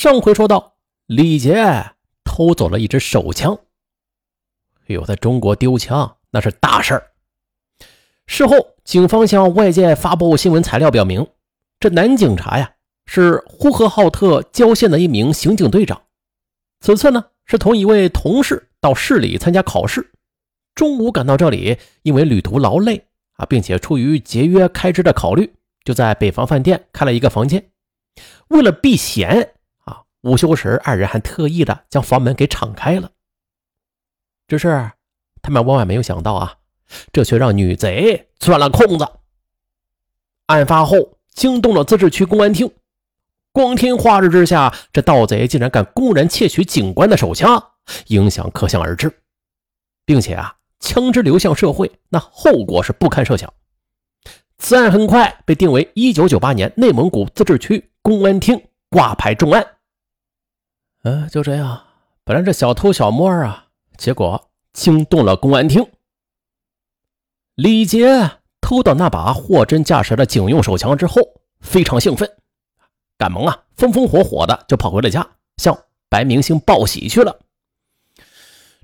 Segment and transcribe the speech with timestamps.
[0.00, 0.76] 上回说到，
[1.06, 1.56] 李杰
[2.22, 3.58] 偷走了一支手枪。
[4.86, 7.10] 有在中国丢枪那是大事儿。
[8.28, 11.26] 事后，警方向外界发布新闻材料，表明
[11.80, 12.74] 这男警察呀
[13.06, 16.00] 是呼和浩特郊县的一名刑警队长。
[16.78, 20.12] 此次呢是同一位同事到市里参加考试，
[20.76, 27.72] 中午赶到这里，因为旅途劳累啊，并且出于节约开支的考虑，就在北方饭店开了一个房间。
[28.46, 29.54] 为了避嫌，
[30.22, 33.10] 午休时二人还特意的将房门给敞开了。
[34.46, 34.90] 只是
[35.42, 36.54] 他们万万没有想到啊，
[37.12, 39.06] 这却让女贼钻了空子。
[40.46, 42.72] 案发后惊动了自治区公安厅，
[43.52, 47.72] 光天化日之下，这盗贼竟然敢公然窃取警官的手枪，
[48.06, 49.20] 影响可想而知，
[50.04, 53.52] 并且啊，枪支流向社会，那后果是不堪设想。
[54.56, 59.64] 此案很快被定为一九九八年内蒙古自治区公安厅挂牌重案。
[61.08, 61.84] 嗯，就这样，
[62.22, 63.64] 本来这小偷小摸啊。
[63.96, 65.84] 结果惊动了公安厅。
[67.54, 71.22] 李杰偷到那把货真价实的警用手枪之后，
[71.60, 72.30] 非常兴奋，
[73.16, 75.76] 赶忙啊，风风火火的就跑回了家，向
[76.10, 77.38] 白明星报喜去了。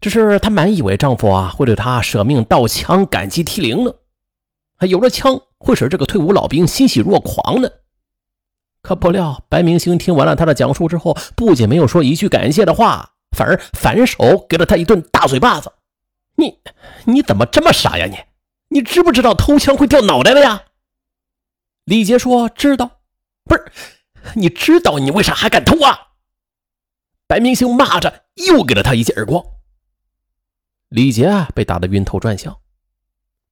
[0.00, 3.92] 只是她满以为丈夫啊会对她舍命盗枪感激涕零呢，
[4.76, 7.68] 还有了枪会使这个退伍老兵欣喜若狂呢。
[8.82, 13.10] 可不料白明星听完了他的讲述之后，不仅没有说一句感谢的话。
[13.34, 15.72] 反而反手给了他一顿大嘴巴子！
[16.36, 16.58] 你
[17.06, 18.04] 你怎么这么傻呀？
[18.04, 18.18] 你
[18.68, 20.64] 你知不知道偷枪会掉脑袋的呀？
[21.84, 23.00] 李杰说：“知道。”
[23.48, 23.64] 不是，
[24.34, 26.08] 你知道你为啥还敢偷啊？
[27.26, 29.42] 白明星骂着，又给了他一记耳光。
[30.90, 32.58] 李杰啊，被打得晕头转向。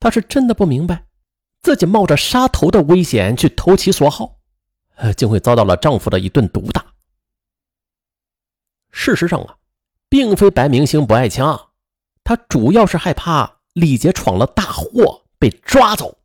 [0.00, 1.06] 他是真的不明白，
[1.62, 4.36] 自己冒着杀头的危险去投其所好，
[5.16, 6.84] 竟会遭到了丈夫的一顿毒打。
[8.90, 9.56] 事实上啊。
[10.12, 11.70] 并非白明星不爱枪，
[12.22, 16.18] 他主要是害怕李杰闯了大祸被抓走。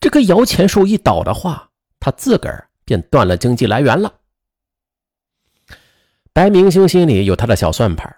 [0.00, 1.70] 这棵摇钱树一倒的话，
[2.00, 4.12] 他自个儿便断了经济来源了。
[6.32, 8.12] 白明星心里有他的小算盘，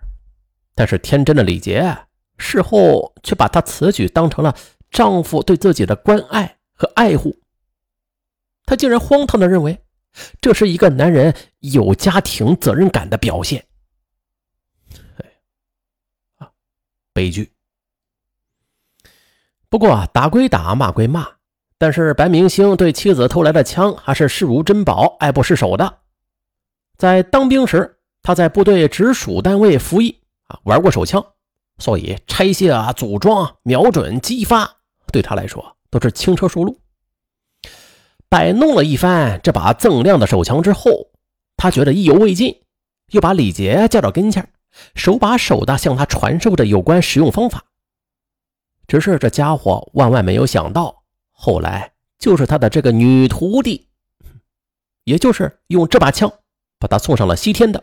[0.74, 1.94] 但是天真的李杰
[2.38, 4.56] 事后却把他此举当成了
[4.90, 7.36] 丈夫对自己的关爱和爱护。
[8.70, 9.82] 他竟然荒唐的认为，
[10.40, 13.66] 这是一个男人有家庭责任感的表现。
[17.12, 17.52] 悲剧。
[19.68, 21.26] 不过打归打，骂归骂，
[21.78, 25.98] 但是白明星对妻子偷来的枪还是视如珍宝，爱不释手的。
[26.96, 31.26] 在当兵时，他在部队直属单位服役啊，玩过手枪，
[31.78, 34.76] 所以拆卸啊、组装、瞄准、击发，
[35.10, 36.78] 对他来说都是轻车熟路。
[38.30, 41.10] 摆弄了一番这把锃亮的手枪之后，
[41.56, 42.62] 他觉得意犹未尽，
[43.10, 44.50] 又把李杰叫到跟前。
[44.94, 47.64] 手把手的向他传授着有关使用方法，
[48.86, 51.02] 只是这家伙万万没有想到，
[51.32, 53.88] 后来就是他的这个女徒弟，
[55.02, 56.32] 也就是用这把枪
[56.78, 57.82] 把他送上了西天的。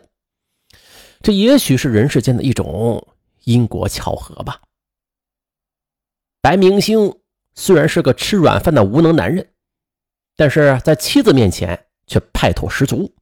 [1.20, 3.06] 这也许是人世间的一种
[3.44, 4.62] 因果巧合吧。
[6.40, 7.18] 白明星
[7.54, 9.46] 虽然是个吃软饭的无能男人，
[10.38, 13.12] 但是在妻子面前却派头十足。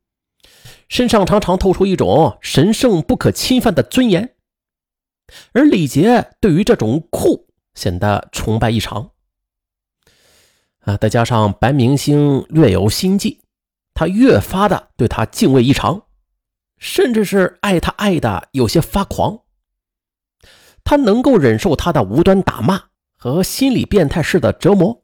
[0.86, 4.36] 身上常常透出一种神圣不可侵犯的尊严，
[5.52, 9.12] 而李杰对于这种酷显得崇拜异常。
[10.80, 13.40] 啊，再加上白明星略有心计，
[13.94, 16.02] 他越发的对他敬畏异常，
[16.78, 19.40] 甚至是爱他爱的有些发狂。
[20.84, 22.84] 他能够忍受他的无端打骂
[23.16, 25.02] 和心理变态式的折磨，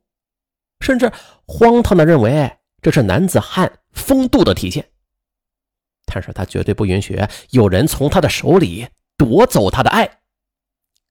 [0.82, 1.10] 甚至
[1.46, 4.90] 荒唐的认为这是男子汉风度的体现。
[6.04, 7.18] 但是他绝对不允许
[7.50, 10.18] 有人从他的手里夺走他的爱。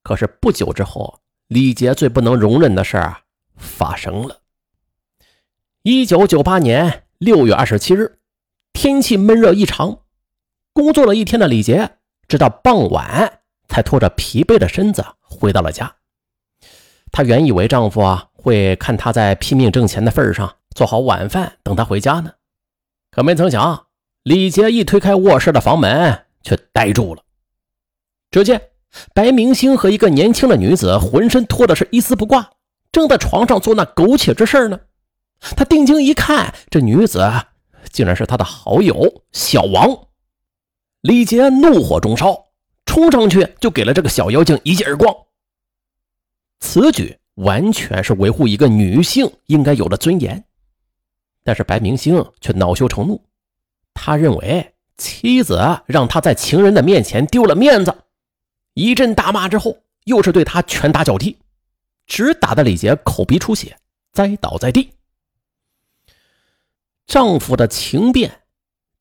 [0.04, 3.22] 可是不久之后，李杰最不能容忍的事儿
[3.56, 4.42] 发生了。
[5.84, 8.20] 一九九八年六月二十七日，
[8.74, 10.00] 天气闷热异常，
[10.74, 11.98] 工作了一天的李杰，
[12.28, 15.96] 直到傍晚才拖着疲惫的身子回到了家。
[17.12, 22.32] 她原以为丈夫啊会看他在拼命挣钱的份上做好晚饭等他回家呢，
[23.12, 23.88] 可没曾想。
[24.24, 27.24] 李杰一推开卧室的房门，却呆住了。
[28.30, 28.62] 只见
[29.14, 32.52] 白明星和一个年轻的女子，浑身脱的是一丝不挂，
[32.92, 34.80] 正在床上做那苟且之事呢。
[35.40, 37.28] 他定睛一看，这女子
[37.92, 40.08] 竟然是他的好友小王。
[41.02, 42.46] 李杰怒火中烧，
[42.86, 45.12] 冲上去就给了这个小妖精一记耳光。
[46.60, 50.44] 此举完全是维护一个女性应该有的尊严，
[51.44, 53.24] 但是白明星却恼羞成怒。
[53.94, 57.96] 他认为妻子让他在情人的面前丢了面子，
[58.74, 61.38] 一阵大骂之后，又是对他拳打脚踢，
[62.06, 63.78] 直打的李杰口鼻出血，
[64.14, 64.94] 栽倒在地。
[67.08, 68.44] 丈夫的情变，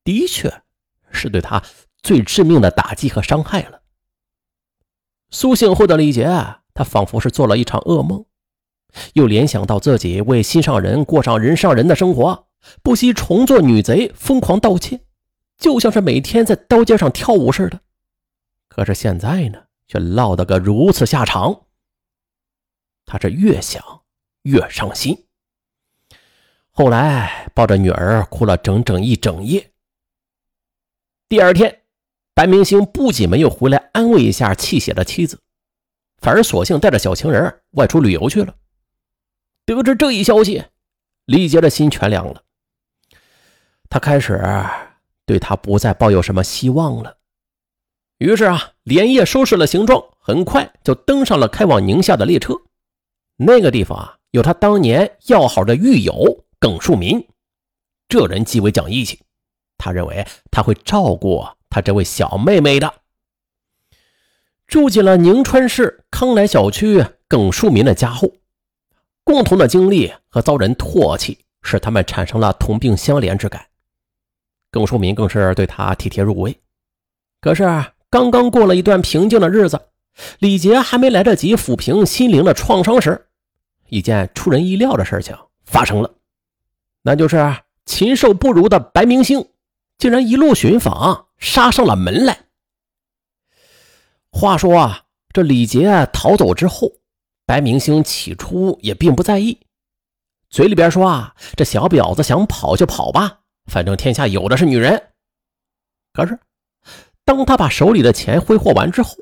[0.03, 0.63] 的确
[1.11, 1.63] 是对她
[2.01, 3.81] 最致命的打击和伤害了。
[5.29, 6.25] 苏醒后的李杰，
[6.81, 8.25] 他仿佛是做了一场噩梦，
[9.13, 12.47] 又联想到自己为心上人过上人上人的生活，
[12.81, 14.99] 不惜重做女贼，疯狂盗窃，
[15.59, 17.79] 就像是每天在刀尖上跳舞似的。
[18.67, 21.65] 可是现在呢，却落得个如此下场。
[23.05, 24.01] 他是越想
[24.41, 25.25] 越伤心。
[26.71, 29.71] 后来抱着女儿哭了整整一整夜。
[31.29, 31.83] 第二天，
[32.33, 35.39] 白明星不仅没有回来安慰一下泣血的妻子，
[36.21, 38.55] 反而索性带着小情人外出旅游去了。
[39.65, 40.63] 得知这一消息，
[41.25, 42.41] 李杰的心全凉了。
[43.89, 44.41] 他开始
[45.25, 47.17] 对他不再抱有什么希望了。
[48.19, 52.53] 于是啊，连夜收拾了行装，很快就登上了开往宁夏的列车。
[53.35, 56.45] 那个地方啊，有他当年要好的狱友。
[56.59, 57.27] 耿树民，
[58.07, 59.19] 这人极为讲义气，
[59.79, 63.00] 他认为他会照顾他这位小妹妹的。
[64.71, 68.31] 住进了宁川市康来小区耿树民的家后，
[69.25, 73.65] 共同的经历和遭人唾弃，使他们产生了同病相怜之感。
[74.71, 76.57] 耿树民更是对他体贴入微。
[77.41, 77.65] 可是
[78.09, 79.77] 刚刚过了一段平静的日子，
[80.39, 83.25] 李杰还没来得及抚平心灵的创伤时，
[83.89, 85.35] 一件出人意料的事情
[85.65, 86.09] 发生了。
[87.01, 89.45] 那就是禽兽不如的白明星，
[89.97, 92.45] 竟然一路寻访，杀上了门来。
[94.31, 96.91] 话说啊，这李杰逃走之后，
[97.45, 99.59] 白明星起初也并不在意，
[100.49, 105.09] 嘴里边说啊，这小婊子想跑就跑吧，反正天下有的是女人。
[106.13, 106.39] 可是，
[107.23, 109.15] 当他把手里的钱挥霍完之后，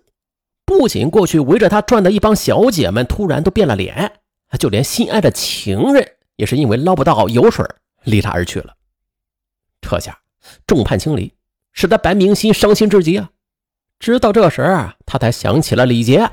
[0.66, 4.20] 不仅过去围着他转的一帮小姐们突然都变了脸，
[4.60, 6.16] 就连心爱的情人。
[6.36, 7.66] 也是因为捞不到油水，
[8.04, 8.74] 离他而去了。
[9.82, 10.18] 这下
[10.66, 11.34] 众叛亲离，
[11.74, 13.30] 使得白明星伤心至极啊！
[14.00, 14.62] 直到这时，
[15.06, 16.30] 他才想起了李杰。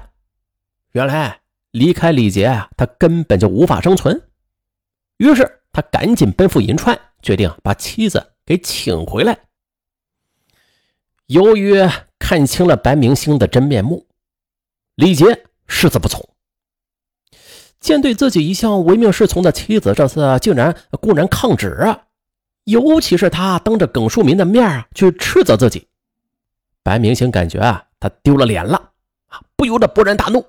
[0.93, 1.41] 原来
[1.73, 4.23] 离开李杰啊，他根本就无法生存。
[5.17, 9.39] 于是他赶紧奔赴银川，决定把妻子给请回来。
[11.27, 11.75] 由于
[12.19, 14.07] 看清了白明星的真面目，
[14.95, 16.27] 李杰誓死不从。
[17.81, 21.97] 见对自己一向唯命是从的妻子，这次竟然公然抗旨！
[22.65, 25.89] 尤其是他当着耿树民的面去斥责自己，
[26.87, 28.93] 白明星感觉啊他丢了脸了，
[29.57, 30.47] 不由得勃然大怒，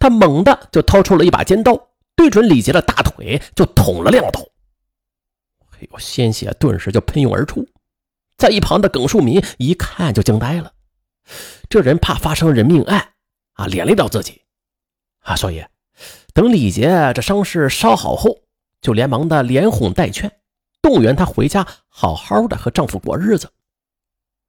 [0.00, 1.78] 他猛地就掏出了一把尖刀，
[2.16, 4.40] 对准李杰的大腿就捅了两刀。
[5.72, 7.68] 哎呦，鲜血顿时就喷涌而出，
[8.38, 10.72] 在一旁的耿树民一看就惊呆了，
[11.68, 13.12] 这人怕发生人命案
[13.52, 14.40] 啊，连累到自己
[15.20, 15.62] 啊，所以。
[16.32, 18.38] 等李杰这伤势稍好后，
[18.80, 20.40] 就连忙的连哄带劝，
[20.80, 23.50] 动员他回家好好的和丈夫过日子。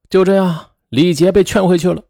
[0.07, 2.03] 就这样，李杰被劝回去了。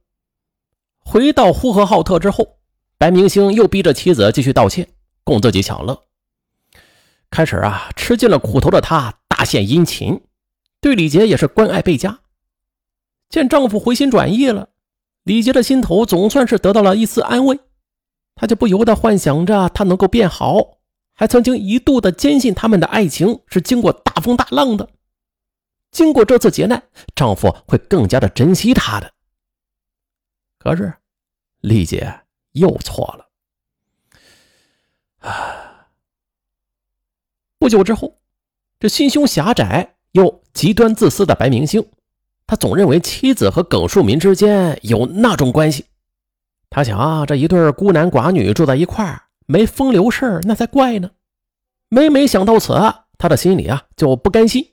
[1.00, 2.60] 回到呼和浩特之后，
[2.98, 4.88] 白明星又逼着妻子继续盗窃，
[5.24, 6.06] 供自己享乐。
[7.30, 10.22] 开始啊，吃尽了苦头的他大献殷勤，
[10.82, 12.20] 对李杰也是关爱倍加。
[13.30, 14.70] 见丈夫回心转意了，
[15.24, 17.60] 李杰的心头总算是得到了一丝安慰。
[18.36, 20.78] 他就不由得幻想着他能够变好，
[21.14, 24.90] 还曾经一度的坚信他们的爱情是经过大风大浪的。
[25.92, 26.84] 经过这次劫难，
[27.16, 29.12] 丈夫会更加的珍惜她的。
[30.58, 30.94] 可是，
[31.62, 33.28] 丽姐又错了。
[35.20, 35.88] 啊！
[37.58, 38.20] 不久之后，
[38.80, 41.86] 这心胸狭窄又极端自私的白明星，
[42.48, 45.86] 他总认为妻子和耿树民之间有那种关系。
[46.70, 51.12] 他想啊，这一对孤男寡女住在一块儿，没风流事那才怪呢。
[51.90, 52.74] 每每想到此，
[53.18, 54.69] 他的心里啊就不甘心。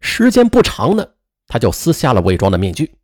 [0.00, 1.06] 时间不长呢，
[1.46, 2.94] 他就撕下了伪装的面具，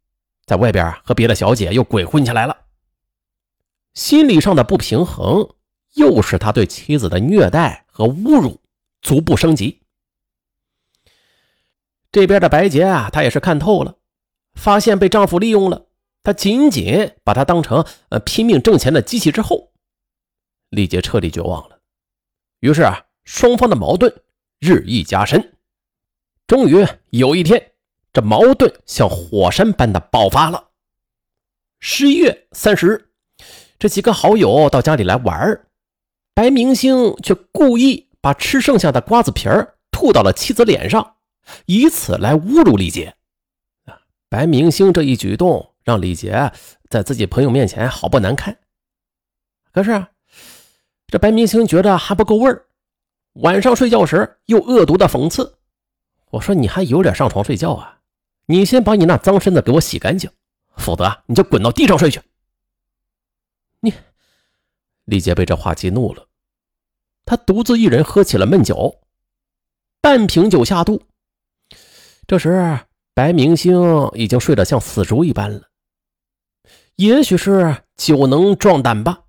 [0.46, 2.56] 在外边和别的小姐又鬼混起来了。
[3.94, 5.48] 心理上的不平衡，
[5.94, 8.60] 又使他对妻子的虐待和侮辱
[9.00, 9.82] 逐步升级。
[12.12, 13.96] 这边的白洁啊，她也是看透了，
[14.54, 15.86] 发现被丈夫利用了。
[16.22, 19.72] 她仅仅把他当成呃拼命挣钱的机器之后，
[20.68, 21.80] 丽姐彻底绝望了。
[22.60, 24.22] 于是啊，双方的矛盾
[24.58, 25.57] 日益加深。
[26.48, 27.72] 终于有一天，
[28.10, 30.70] 这矛盾像火山般的爆发了。
[31.78, 33.10] 十一月三十日，
[33.78, 35.66] 这几个好友到家里来玩
[36.32, 41.16] 白明星却故意把吃剩下的瓜子皮儿吐到了妻子脸上，
[41.66, 43.14] 以此来侮辱李杰。
[43.84, 44.00] 啊，
[44.30, 46.50] 白明星这一举动让李杰
[46.88, 48.56] 在自己朋友面前好不难看。
[49.70, 50.06] 可是
[51.08, 52.64] 这白明星觉得还不够味儿，
[53.34, 55.56] 晚上睡觉时又恶毒的讽刺
[56.30, 58.00] ：“我说你还有脸上床睡觉啊？
[58.46, 60.30] 你先把你那脏身子给我洗干净，
[60.76, 62.20] 否则你就滚到地上睡去。”
[63.80, 63.92] 你，
[65.04, 66.26] 李杰被这话激怒了，
[67.24, 69.00] 他独自一人喝起了闷酒，
[70.00, 71.02] 半瓶酒下肚。
[72.26, 72.80] 这时，
[73.14, 75.68] 白明星已经睡得像死猪一般了。
[76.96, 79.24] 也许是酒能壮胆吧，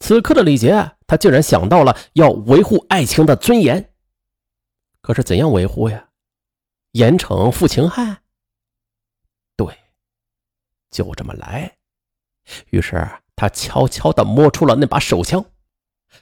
[0.00, 3.94] 此刻的李杰，他竟然想到了要维护爱情的尊严。
[5.00, 6.09] 可是怎样维护呀？
[6.92, 8.22] 严惩负情害？
[9.56, 9.78] 对，
[10.90, 11.76] 就这么来。
[12.70, 13.08] 于是。
[13.36, 15.42] 他悄悄地摸出了那把手枪，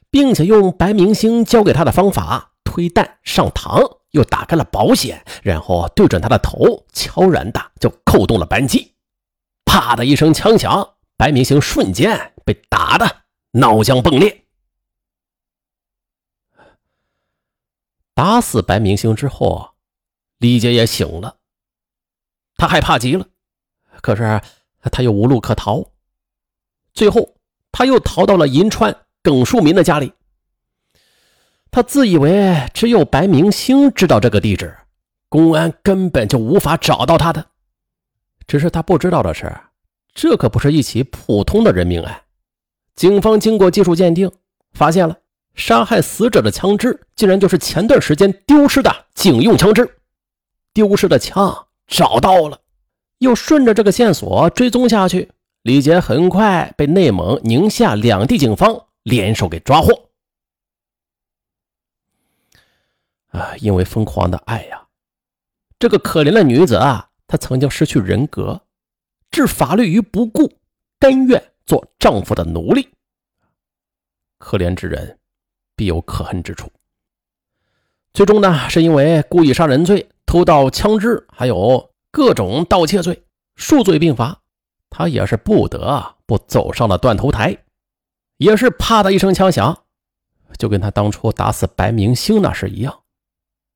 [0.08, 8.94] 并且用白明星教给他的方法推弹上膛，又打开了保险，然后对准他的头，悄然的就扣动了扳机。
[9.64, 14.44] 啪的一声枪响，白明星瞬间被打的脑浆迸裂。
[18.14, 19.74] 打死白明星之后，
[20.38, 21.36] 李杰也醒了，
[22.56, 23.26] 他害怕极了，
[24.00, 24.40] 可是
[24.92, 25.84] 他又无路可逃。
[26.94, 27.34] 最后，
[27.72, 30.12] 他又逃到了银川耿树民的家里。
[31.70, 34.76] 他自以为只有白明星知道这个地址，
[35.28, 37.44] 公安根本就无法找到他的。
[38.46, 39.54] 只是他不知道的是，
[40.14, 42.22] 这可不是一起普通的人命案。
[42.94, 44.30] 警方经过技术鉴定，
[44.72, 45.18] 发现了
[45.54, 49.97] 杀害死者的枪支，竟然就是前段时间丢失的警用枪支。
[50.78, 52.60] 丢失的枪找到了，
[53.18, 55.32] 又顺着这个线索追踪下去。
[55.62, 60.10] 李杰很快被内蒙、宁夏两地警方联手给抓获。
[63.30, 64.86] 啊，因为疯狂的爱呀，
[65.80, 68.62] 这个可怜的女子啊，她曾经失去人格，
[69.32, 70.60] 置法律于不顾，
[71.00, 72.88] 甘愿做丈夫的奴隶。
[74.38, 75.18] 可怜之人
[75.74, 76.70] 必有可恨之处。
[78.14, 83.24] 最终呢，是因为故意杀人罪、偷盗枪支，还有各种盗窃罪，
[83.56, 84.42] 数罪并罚。
[84.90, 87.56] 他也是不得不走上了断头台，
[88.36, 89.84] 也是啪的一声枪响，
[90.58, 93.04] 就跟他当初打死白明星那是一样，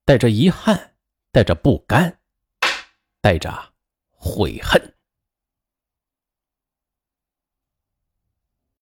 [0.04, 0.92] 带着遗憾，
[1.32, 2.18] 带着不甘，
[3.22, 3.50] 带着
[4.10, 4.91] 悔恨。